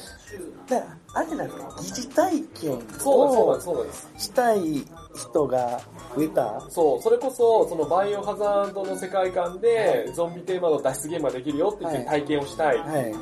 [0.67, 2.81] だから、あれなんですか、疑似体験を。
[4.17, 5.81] したい人が
[6.15, 6.61] 増えた？
[6.69, 13.15] そう、それこそ、そのバイオハザードの世界観で、ゾンビテーマの脱出ゲームができるよって言って体験をしたいはい。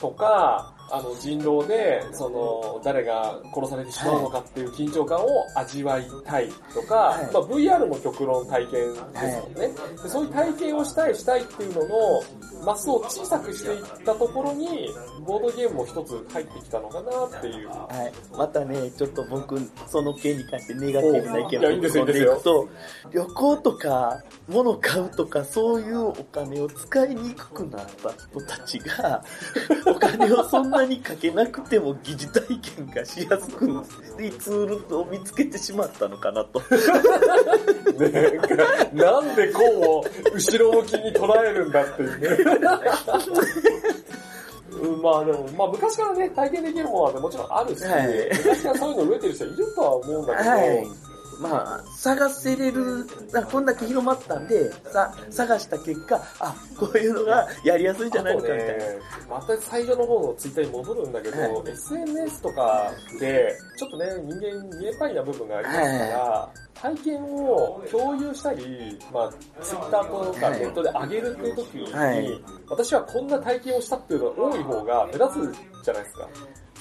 [0.00, 5.26] とか、あの人狼で、その、誰が殺されてしまうのかっていう緊張感を
[5.56, 9.68] 味わいたいとか、はいまあ VR も極論体験ですもんね、
[10.02, 10.08] で。
[10.08, 12.22] そういう体験をしたいしたいっていうのの、
[12.62, 14.90] マスを小さくしていったところに、
[15.26, 17.68] ボードゲームも一つ入ってきたのかなっていう。
[17.68, 18.36] はい。
[18.36, 22.68] またね、ちょっと僕、その件に関してネガティブな意見いやいいんですよを込んでいくと、
[23.12, 29.24] 旅行とか、物買うとか、そういうお金を使いにくくなった人たちが、
[29.86, 33.66] お金をそんなにかけなくても疑似体験がしやすく
[34.20, 36.62] いいツールを見つけてしまったのかなと。
[38.92, 42.28] なんでこう、後ろ向きに捉えるんだっていうね。
[44.72, 51.11] うん、まあでも、まあ昔からね、体験できるものはもちろんあるし、はい昔からそういうの植えてる人いるとは思うんだけど、はい。
[51.42, 53.06] まあ、探せれる、
[53.50, 58.74] こんだけ広まったんで、さ、探した結果、あ、こういうのがやりやすいんじゃないのかみたいな。
[58.74, 76.28] ね、また最初の方のツイッターに戻るんだけど、は SNS とかで、ちょっとね、人間見えぱいな部分がありますから、体験を共有したり、まあ、ツイッターとかはいネットで上げるっていう時に、はい私はこんな体験をしたっていうのが多い方が目立つじゃないですか。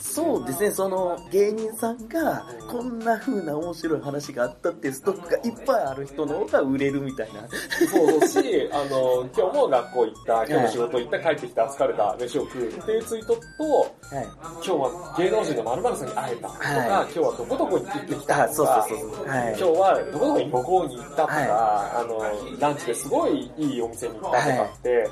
[0.01, 7.47] そうですね、その芸人さんがこんな風な面白い話があったっていうストックがいっぱいある人の方が売れるみたいな。
[7.87, 14.27] そうだし、あの、今日も学校行った、今日も仕事行った、帰ってきた、疲れた、飯を食うっていうツイートと、はい。
[14.55, 19.27] 今日は芸能人の〇〇さんに会えたとか、はい今日はどこどこに行ってきたあ、そうとか、そうそう。
[19.27, 19.57] はい今。
[19.57, 25.09] 日はどこどこに旅行に行ったとか、はあの、ランチですごいいいお店に行ったとかって、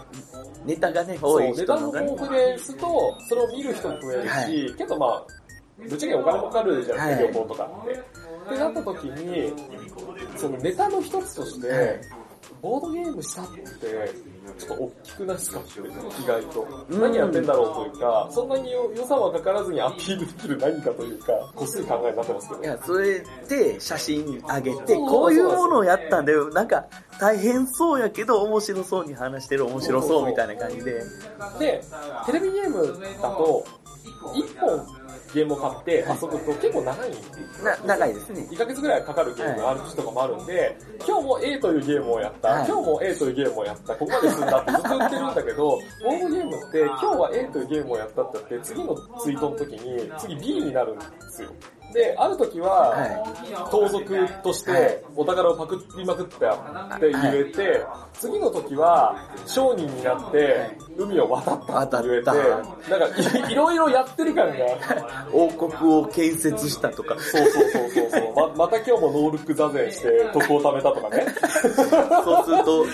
[0.65, 2.03] ネタがね、多い値段の人の。
[2.03, 5.25] 豊富ですと、それを見る人も増えるし、はいけどまあ、
[5.77, 7.93] ぶっちゃけお金もかかるじゃないですか、はい旅行とかって。
[7.93, 9.53] ってなった時に、
[10.37, 11.99] そのネタの一つとして、はい
[12.61, 13.61] ボードゲームしたって、
[14.57, 16.85] ちょっと大きくないですかって、意外と。
[16.89, 22.65] 何やってんだろうというか、そんなに予予算はかからずにアピールできる何かというか、こっそり考えになってますけどい。
[22.65, 26.49] や、それで写真上げて、こういうものをやったんだよ。
[26.49, 26.85] なんか、
[27.19, 31.01] 大変そうやけど、面白そうに話してる面白そうみたいな感じで。
[31.59, 31.81] で、
[32.25, 33.65] テレビゲームだと、
[34.19, 34.99] 1本
[35.33, 38.47] ゲームを買って遊ぶと結構長いんですな、長いですね。
[38.51, 42.67] 2ヶ月ぐらいかかるゲームがある時とかもあるんで、今日も A というゲームをやった、はい。
[42.67, 51.49] 今日も A というゲームをやった、ここまで進んだってずっと言ってるんだけど、ボードゲームって今日は A というゲームをやったって言って、次のツイートの時に次 B になるんですよ。
[51.93, 64.77] で、ある時は、は盗賊としてお宝をパクりまくってって言えて、次の時は商人になって海を渡ったって言えて、渡なんかい いろいろやってる感が、い。
[65.33, 67.15] 王国を建設したとか。
[67.19, 68.33] そうそうそうそうそう。
[68.35, 71.25] ま、また今日もノールック座禅して徳を貯めたとかね。
[72.23, 72.85] そうすると、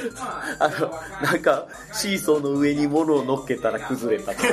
[0.60, 4.48] あの、なんか、シーソーの上に物を乗っけたら崩れたとか。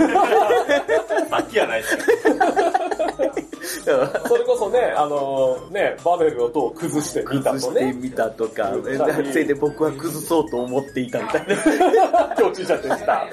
[1.31, 3.52] さっきやないですか。
[3.63, 7.93] それこそね、あのね、バベルの塔を崩してみた崩してとね。
[7.93, 11.55] みたとか、言ったりそれで僕は崩そうと思っていたみたいな。
[12.39, 13.27] 今日ちっちゃってした。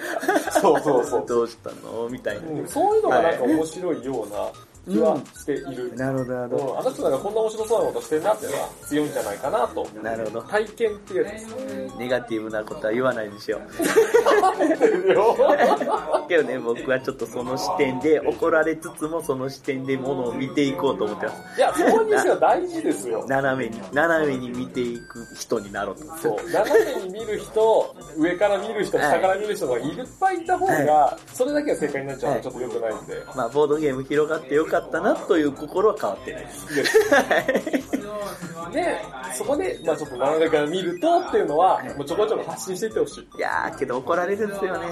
[0.61, 1.25] そうそうそう。
[1.27, 2.07] どうしたの？
[2.09, 2.49] みたいな。
[2.49, 4.51] うんそういうのがなんか面白いような
[4.89, 5.95] 気はしている。
[5.95, 9.79] なるほど、なるほうん、あの人なんかこんな面白そうなことしてるなっていうのは強いんじゃないかなと。
[9.83, 9.87] ど。
[10.01, 10.41] なるほど。
[10.43, 11.97] 体験っていうやつです。
[11.97, 13.61] ネガティブなことは言わないでしょう。
[15.11, 15.35] よ
[16.27, 21.57] けどね、僕はちょっとその視点で怒られつつもその視点で物を見ていこうと思ってます。
[21.57, 23.25] いや、そういう人は大事ですよ。
[23.27, 26.05] 斜めに、斜めに見ていく人になろうと。
[26.17, 26.51] そう。
[26.51, 33.23] 斜めに見る人、上から見る人、はい下から見る人がいっぱいいた方が、それだけが正解になっちゃうのはちょっと良くないんで。
[33.35, 36.67] まあ、ボードゲーム広がってよかったなという心は変わってないです。
[38.71, 38.97] で、
[39.35, 43.37] そこで、まあちょっと斜めから見るとっていうのは、もうちょこちょこ発信していってほしい。
[43.37, 44.87] いやー、けど怒られるんですよね。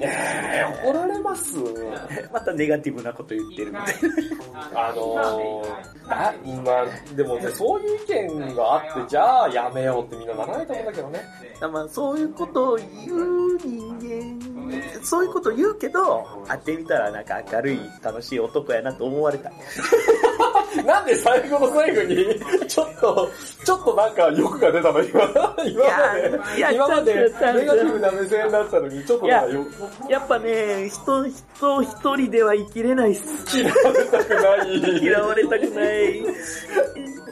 [0.00, 1.56] えー、怒られます？
[2.32, 3.94] またネガティブなこと言ってるみたい
[4.74, 5.68] あのー、
[6.08, 6.34] あ、
[6.64, 11.20] まあ、でもね、そういう意見があって、じゃあやめようってみんなならないと思うんだけどね。
[11.60, 11.68] な。
[11.68, 14.53] まあ、そういうことを言う人間、
[15.02, 19.52] そういうこと言うけど、会ってみたらなんか明るい、楽しい男やなと思われたい。
[20.84, 22.26] なんで最後の最後に、
[22.66, 23.30] ちょっと、
[23.64, 25.20] ちょっとなんか欲が出たの今、
[25.64, 29.66] 今まで、今までネガティブな目線だったのに、ちょっとなんかよ
[30.08, 33.58] やっぱね、人、人一人では生きれないっす。
[33.58, 35.02] 嫌われたくない。
[35.02, 36.22] 嫌われたくない。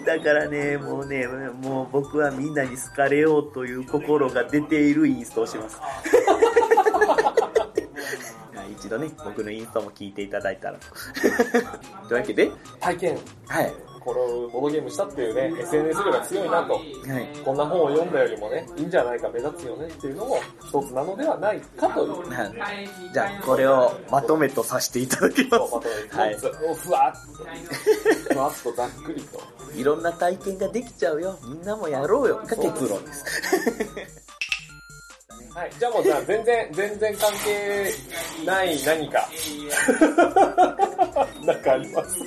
[0.05, 5.81] だからね、もうね、もう僕はみんなに好かれようという心が出ているインストをします。
[8.83, 10.87] はい一度ね、僕のインストも聞いていただいたらと。
[12.09, 13.73] というわけで、体験、はい。
[14.01, 16.73] このボードゲームしたっていうね、SNS 力が強いなと。
[16.73, 16.85] はい。
[17.45, 22.29] こんな本を読んだよりもね、いいんじゃないか、目立つよねっていうのも一つなのではないかという。
[22.29, 22.53] なん
[23.13, 25.75] じゃあ、これをまとめとさせていただきます。
[25.75, 26.35] まとめて、はい。
[26.35, 29.41] ふわっと、ふわっとざっくりと。
[29.79, 31.39] いろんな体験ができちゃうよ。
[31.45, 32.41] みんなもやろうよ。
[32.45, 33.25] が結論です。
[35.55, 35.71] はい。
[35.79, 37.93] じゃあもうじゃあ全然、全然関係
[38.45, 39.29] ない何か。
[41.45, 42.19] なんかあります。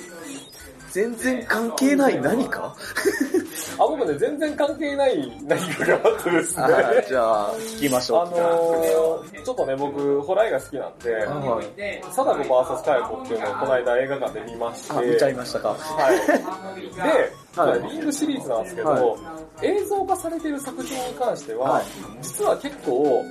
[0.96, 2.74] 全然関係ない何か？
[3.78, 6.66] あ、僕ね、全然関係ない何かがあってですね。
[7.06, 8.18] じゃあ、聞きましょう。
[8.22, 15.68] あのー、ちょっとね、僕、ホラー映画好きなんで、はい貞子 VS カヤコっていうのをこの間映画館で見まして、あ、見ちゃいましたか。
[15.68, 16.94] はい。
[16.94, 19.16] で、はいリングシリーズなんですけど、は
[19.62, 21.84] 映像化されている作品に関しては、はい
[22.22, 23.22] 実は結構、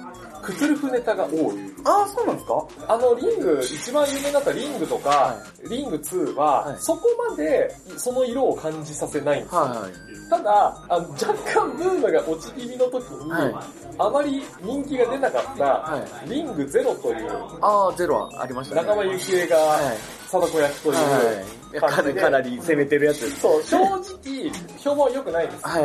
[0.46, 1.56] クトゥルフネタが多い。
[1.84, 2.68] ああ、そうなんですか？
[2.88, 5.36] あの、リング、一番有名だったリングとか、は
[5.70, 9.62] リング2は、はいそこまでその色を感じさせないんですよ。
[9.62, 10.30] はい。
[10.30, 13.56] ただあの、若干ブームが落ち気味の時に、はい
[13.98, 17.32] あまり人気が出なかった、はリングゼロという、
[17.62, 18.82] ああ、ゼロはありましたね。
[18.82, 21.00] 仲間由紀恵がはい、貞子役とはい。
[21.00, 21.46] いいう
[21.82, 23.30] 感じで、なかなり攻めてるやつ。
[23.40, 25.68] そう、正直、評判は良くないんです。
[25.68, 25.80] は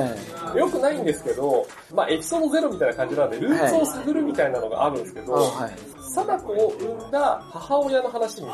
[0.54, 0.58] い。
[0.58, 5.99] 良くないんですけど、まあエピソードゼロみたいな感じなんで、ルーツを探るみたいなのがあるんですけど、あはい。
[6.14, 8.50] 貞子を産んだ母親の話に、い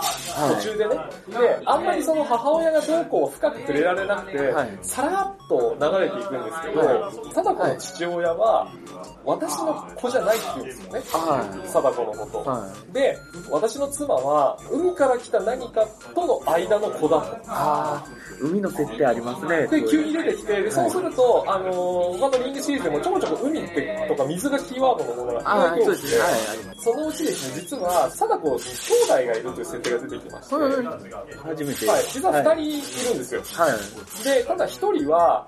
[0.57, 0.95] 途中でね、
[1.29, 8.73] で、あんまりその母親がどうこう深く触れられなくて、はいさらっと流れていくんですけど、は貞子の父親は、
[9.25, 11.01] 私の子じゃないって言うんですよね。
[11.13, 11.69] はい。
[11.69, 12.51] 貞子のこと。
[12.51, 13.19] はで、
[13.51, 17.37] 私の妻は、海から来た何かとの間の子だと。
[17.47, 18.07] ああ、
[18.41, 19.67] 海の設定ありますね。
[19.67, 26.81] で、急に出てきて、でそうすると、あのー、他のリングシリーズでもちょこちょこ海ってとか水がキーワードのものがああ、そう増えて。
[26.81, 28.69] そのうちですね、実は、貞子に兄
[29.05, 30.73] 弟がいるという設定が出てきまして、はい、
[31.49, 31.87] 初めて。
[32.13, 33.43] 実は二人いるんですよ。
[33.55, 34.25] はい。
[34.25, 35.47] で、ただ一人は、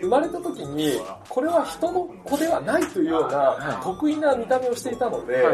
[0.00, 5.46] 生まれた時に、これは人の子ではないというような、得意な見た目をしていたので、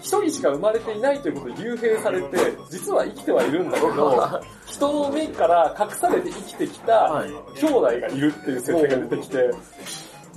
[0.00, 7.24] 一人しか生まれていないということで幽閉されて、実は生きてはいるんだけど、人の目から隠されて生きてきた
[7.54, 9.50] 兄弟がいるっていう設定が出てきて、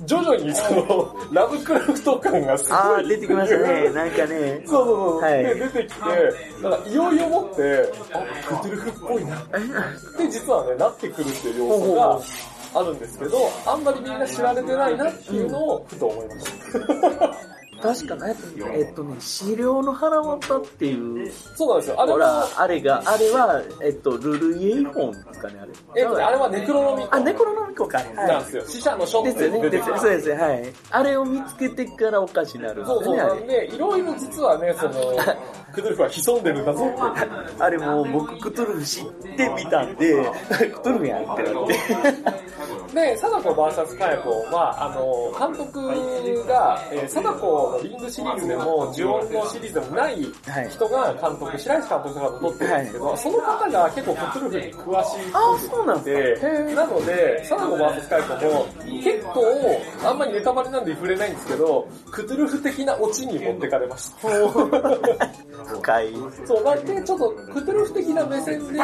[0.06, 2.78] 徐々にその、ラブクラフト感がすごい。
[2.78, 3.90] あー、出てきましたね。
[3.94, 4.62] なんかね。
[4.66, 5.20] そうそうそう。
[5.20, 6.00] はいで、出てきて、
[6.62, 9.36] なんかいよいよもって、あ、クトゥルフっぽいな。
[10.18, 12.20] で、実はね、なってくるっていう要素が
[12.80, 17.49] あるんですけど、あんまりみんな知られてないなっていうのをふと思いました。
[17.82, 18.34] 確かね、
[18.74, 22.00] えっとね、資料の腹渡っていう、そうなんですよ。
[22.00, 26.02] あれは、、あれが、あれは、えっと、ルルイエイフォンですかね、あれ。
[26.02, 27.98] えっとね、あれはネクロノミコあ、ネコロノミコか。
[27.98, 28.64] はなんですよ。
[28.66, 30.72] 死者の書っですよね、出てきたですよそうですよ、はい。
[30.90, 33.16] あれを見つけてからおかしになるんそうそう。
[33.16, 34.92] なんで、いろいろ実はね、その、
[35.72, 37.62] クドゥルフは潜んでるんだぞって。
[37.62, 39.04] あれもう僕クトゥルフ知っ
[39.36, 42.50] てみたんで、クトゥルフやんってなって。
[42.94, 50.16] で、貞子 VS カヤコは、あの、監督が、えー、貞子のリングシリーズでも、ジュオンのシリーズでもない
[50.70, 56.36] 人が監督、白石監督が撮ってるんですけど、その方が結構クトゥルフに詳しいあそうなんで
[56.74, 58.66] なので、貞子 VS カヤコも、
[59.02, 64.28] 結構、あんまりネタバレなんで触れないんですけど、クトゥルフ的なオチに持ってかれました。
[65.64, 66.14] 深い。
[66.46, 68.80] そう、だけちょっと、クトゥルフ的な目線で、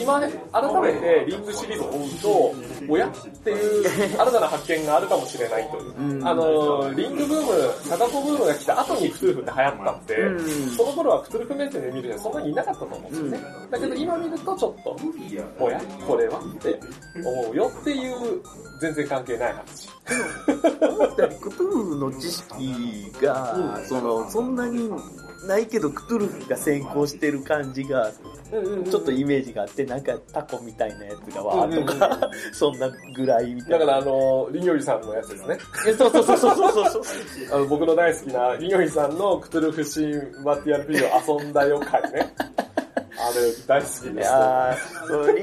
[0.00, 3.88] 今、改めてリングシリーズを追うと、おやっていう
[4.18, 6.26] 新たな発見があるかもしれないという。
[6.26, 10.70] あの、リングブーム、サガコブームが来た後にクトゥルフって流行ったんで、うん。
[10.70, 13.40] その頃はクトゥルフ目線で見る人はそんなにいなかったと思うんですよね。
[13.70, 14.96] だけど今見るとちょっと、
[15.58, 16.80] おやこれはって
[17.24, 18.42] 思うよっていう、
[18.80, 19.88] 全然関係ない話。
[20.88, 24.88] 思ったよりクトゥルフの知識が、その、そんなに
[25.46, 33.78] ないけどクトゥルフが先行してる感じが、ちょっとイメージがあって、なんかタコみたいなやつがわーとか、 そんなぐらいみたいな。
[33.78, 35.58] だからあの、リンヨリさんのやつですね。
[35.88, 37.02] えそうそうそうそうそうそう。
[37.52, 42.34] あの、僕の大好きなリンヨリさんのクトゥルフ神話 TRPG を遊んだよ回ね。
[42.96, 43.02] あ
[43.34, 44.26] れ大好きいです。
[44.26, 45.42] やーそう、リ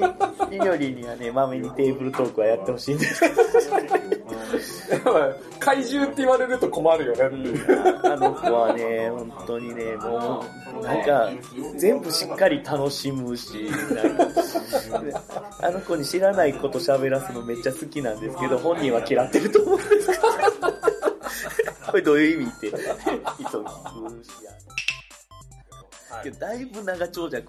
[0.51, 8.07] リニョリにはね、まめにテーブルトークはやってほしいんですけど、やっぱ怪獣って言われると困るよねう。
[8.07, 10.43] あの子はね、本当にね、も
[10.79, 11.29] う、なんか、
[11.77, 13.69] 全部しっかり楽しむし、
[15.61, 20.21] あの子に知らないこと喋らすのめっちゃ好きなんですけど、本人は嫌ってると思うんですけど、
[21.91, 23.65] これどういう意味って、急ぐ
[24.23, 24.51] しや。
[26.23, 27.43] けどだいぶ長長尺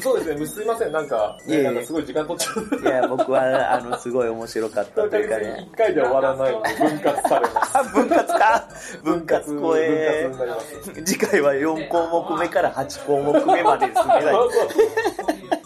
[0.00, 2.80] そうですね、すいません、なんか、いえいえなんかすごい時間取っちゃう。
[2.80, 5.68] いや、僕は、あの、すごい面白かったというかね。
[5.72, 7.78] 一回で終わらないので分割されます。
[7.78, 8.68] あ、 分割か？
[9.04, 10.30] 分割超え。
[11.04, 15.61] 次回は4項目目から8項目目まで進めない。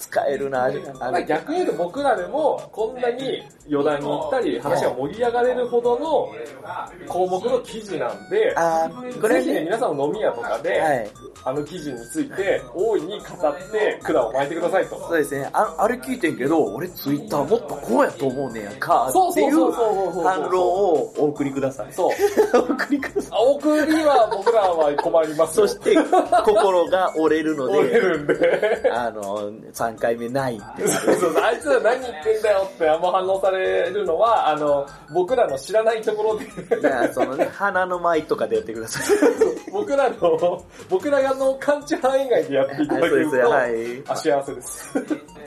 [0.00, 0.64] 使えるな、
[1.00, 11.10] あ逆に言うと僕らでもこんなに余談に行ったり話が盛り上がれるほどの項目の記事なんで、あーこれぜひね、ね、皆さんの飲み屋とかで、はい。
[11.42, 15.08] あの記事について大いに語って管を巻いてくださいと。
[15.08, 15.48] そうですね。
[15.52, 21.92] ああれ聞いてんけど、俺ツイッターもっとこうやと思うねやんか、っていう反論をお送りください。
[21.92, 22.10] そう。
[22.54, 23.38] お送りください。
[23.38, 25.66] あ送りは僕らは困りますよ。
[25.66, 25.96] そして、
[26.44, 28.90] 心が折れるの 折れで、るんで。
[28.92, 29.50] あの、
[29.94, 30.86] 3回目ないって。
[30.88, 39.16] そうそうあいつら何言ってんだよってあんま反応されるのは、あの、僕らの知らないところで、いや、そのね、鼻の舞とかでやってください。
[39.72, 44.98] 僕らの、僕らの感知範囲外でやっていただけると、はいあ、幸せです。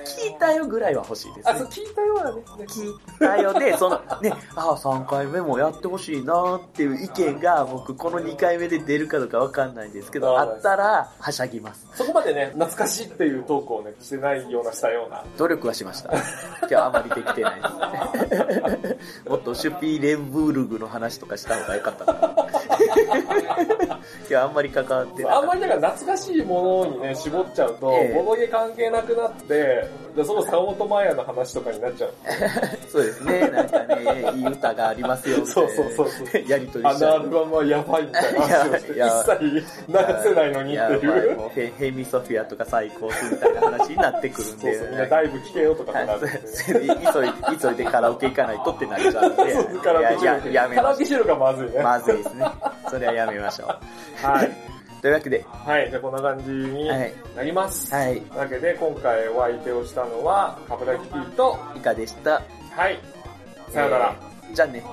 [0.04, 1.68] 聞いたよぐらいは欲しいですあ、ねそう、。
[1.70, 2.42] 聞いたようなね。
[2.68, 11.88] 聞いたよで、その、ね、ああ、3回目もやってほしいなっていう意見が、僕、この2回目で出るかどうかわかんないんですけど、あったら、はしゃぎます。
[11.94, 15.24] そこまでね、懐かしいっていうトークをね、してないような、したような。
[15.38, 16.12] 努力はしました。
[16.12, 17.62] 今日はあまりできてない
[18.30, 19.30] です。
[19.30, 22.43] もっとシュピーレンブールグの話とかした方がよかったな。
[23.20, 25.34] 今日はあんまり関わってない。
[25.34, 32.14] あんまりだから懐かしいものにね、絞っちゃうと、ええボドゲ関係なくなって、でその坂本真綾の話とかになっちゃう。
[32.90, 36.50] そうですね、なんかね、いい歌がありますよ、そうなそうそうそう。
[36.50, 39.64] やりとりあしちゃうのアルバムはやばいみたいな話をして、一切流
[40.24, 40.96] せないのにってやい
[41.28, 44.74] うもうヘヘミソフィアとか最高みたいな話になってくるんで。
[44.76, 46.40] そうそう、みんなだいぶ聞けよとかなってて。
[46.64, 51.84] 急い急いでカラオケ行かないとってなっちゃうんで、 そうカラオケいやややめカラましオケ収録がまずいね。
[51.84, 52.46] まずいですね。
[52.90, 53.80] それはやめましょう。
[54.26, 54.52] はい。
[55.02, 57.94] というわけで、はい、じゃあこんな感じにはいなります。
[57.94, 62.42] はい、というわけで、今回お相手をしたのは、カブラギ P と、いかでした。
[62.72, 62.98] はい、
[63.70, 64.16] さよなら。
[64.54, 64.84] じゃあね。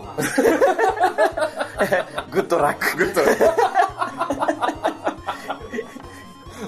[2.31, 2.97] Good luck。
[2.97, 4.89] グッドラック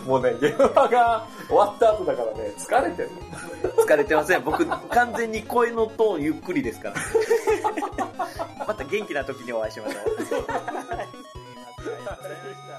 [0.07, 3.85] もうね、現場が終わった後だからね、疲れてるの。
[3.85, 4.45] 疲れてません。
[4.45, 6.95] 僕、完全に声のトーンゆっくりですから。
[8.67, 10.03] また元気な時にお会いしましょう。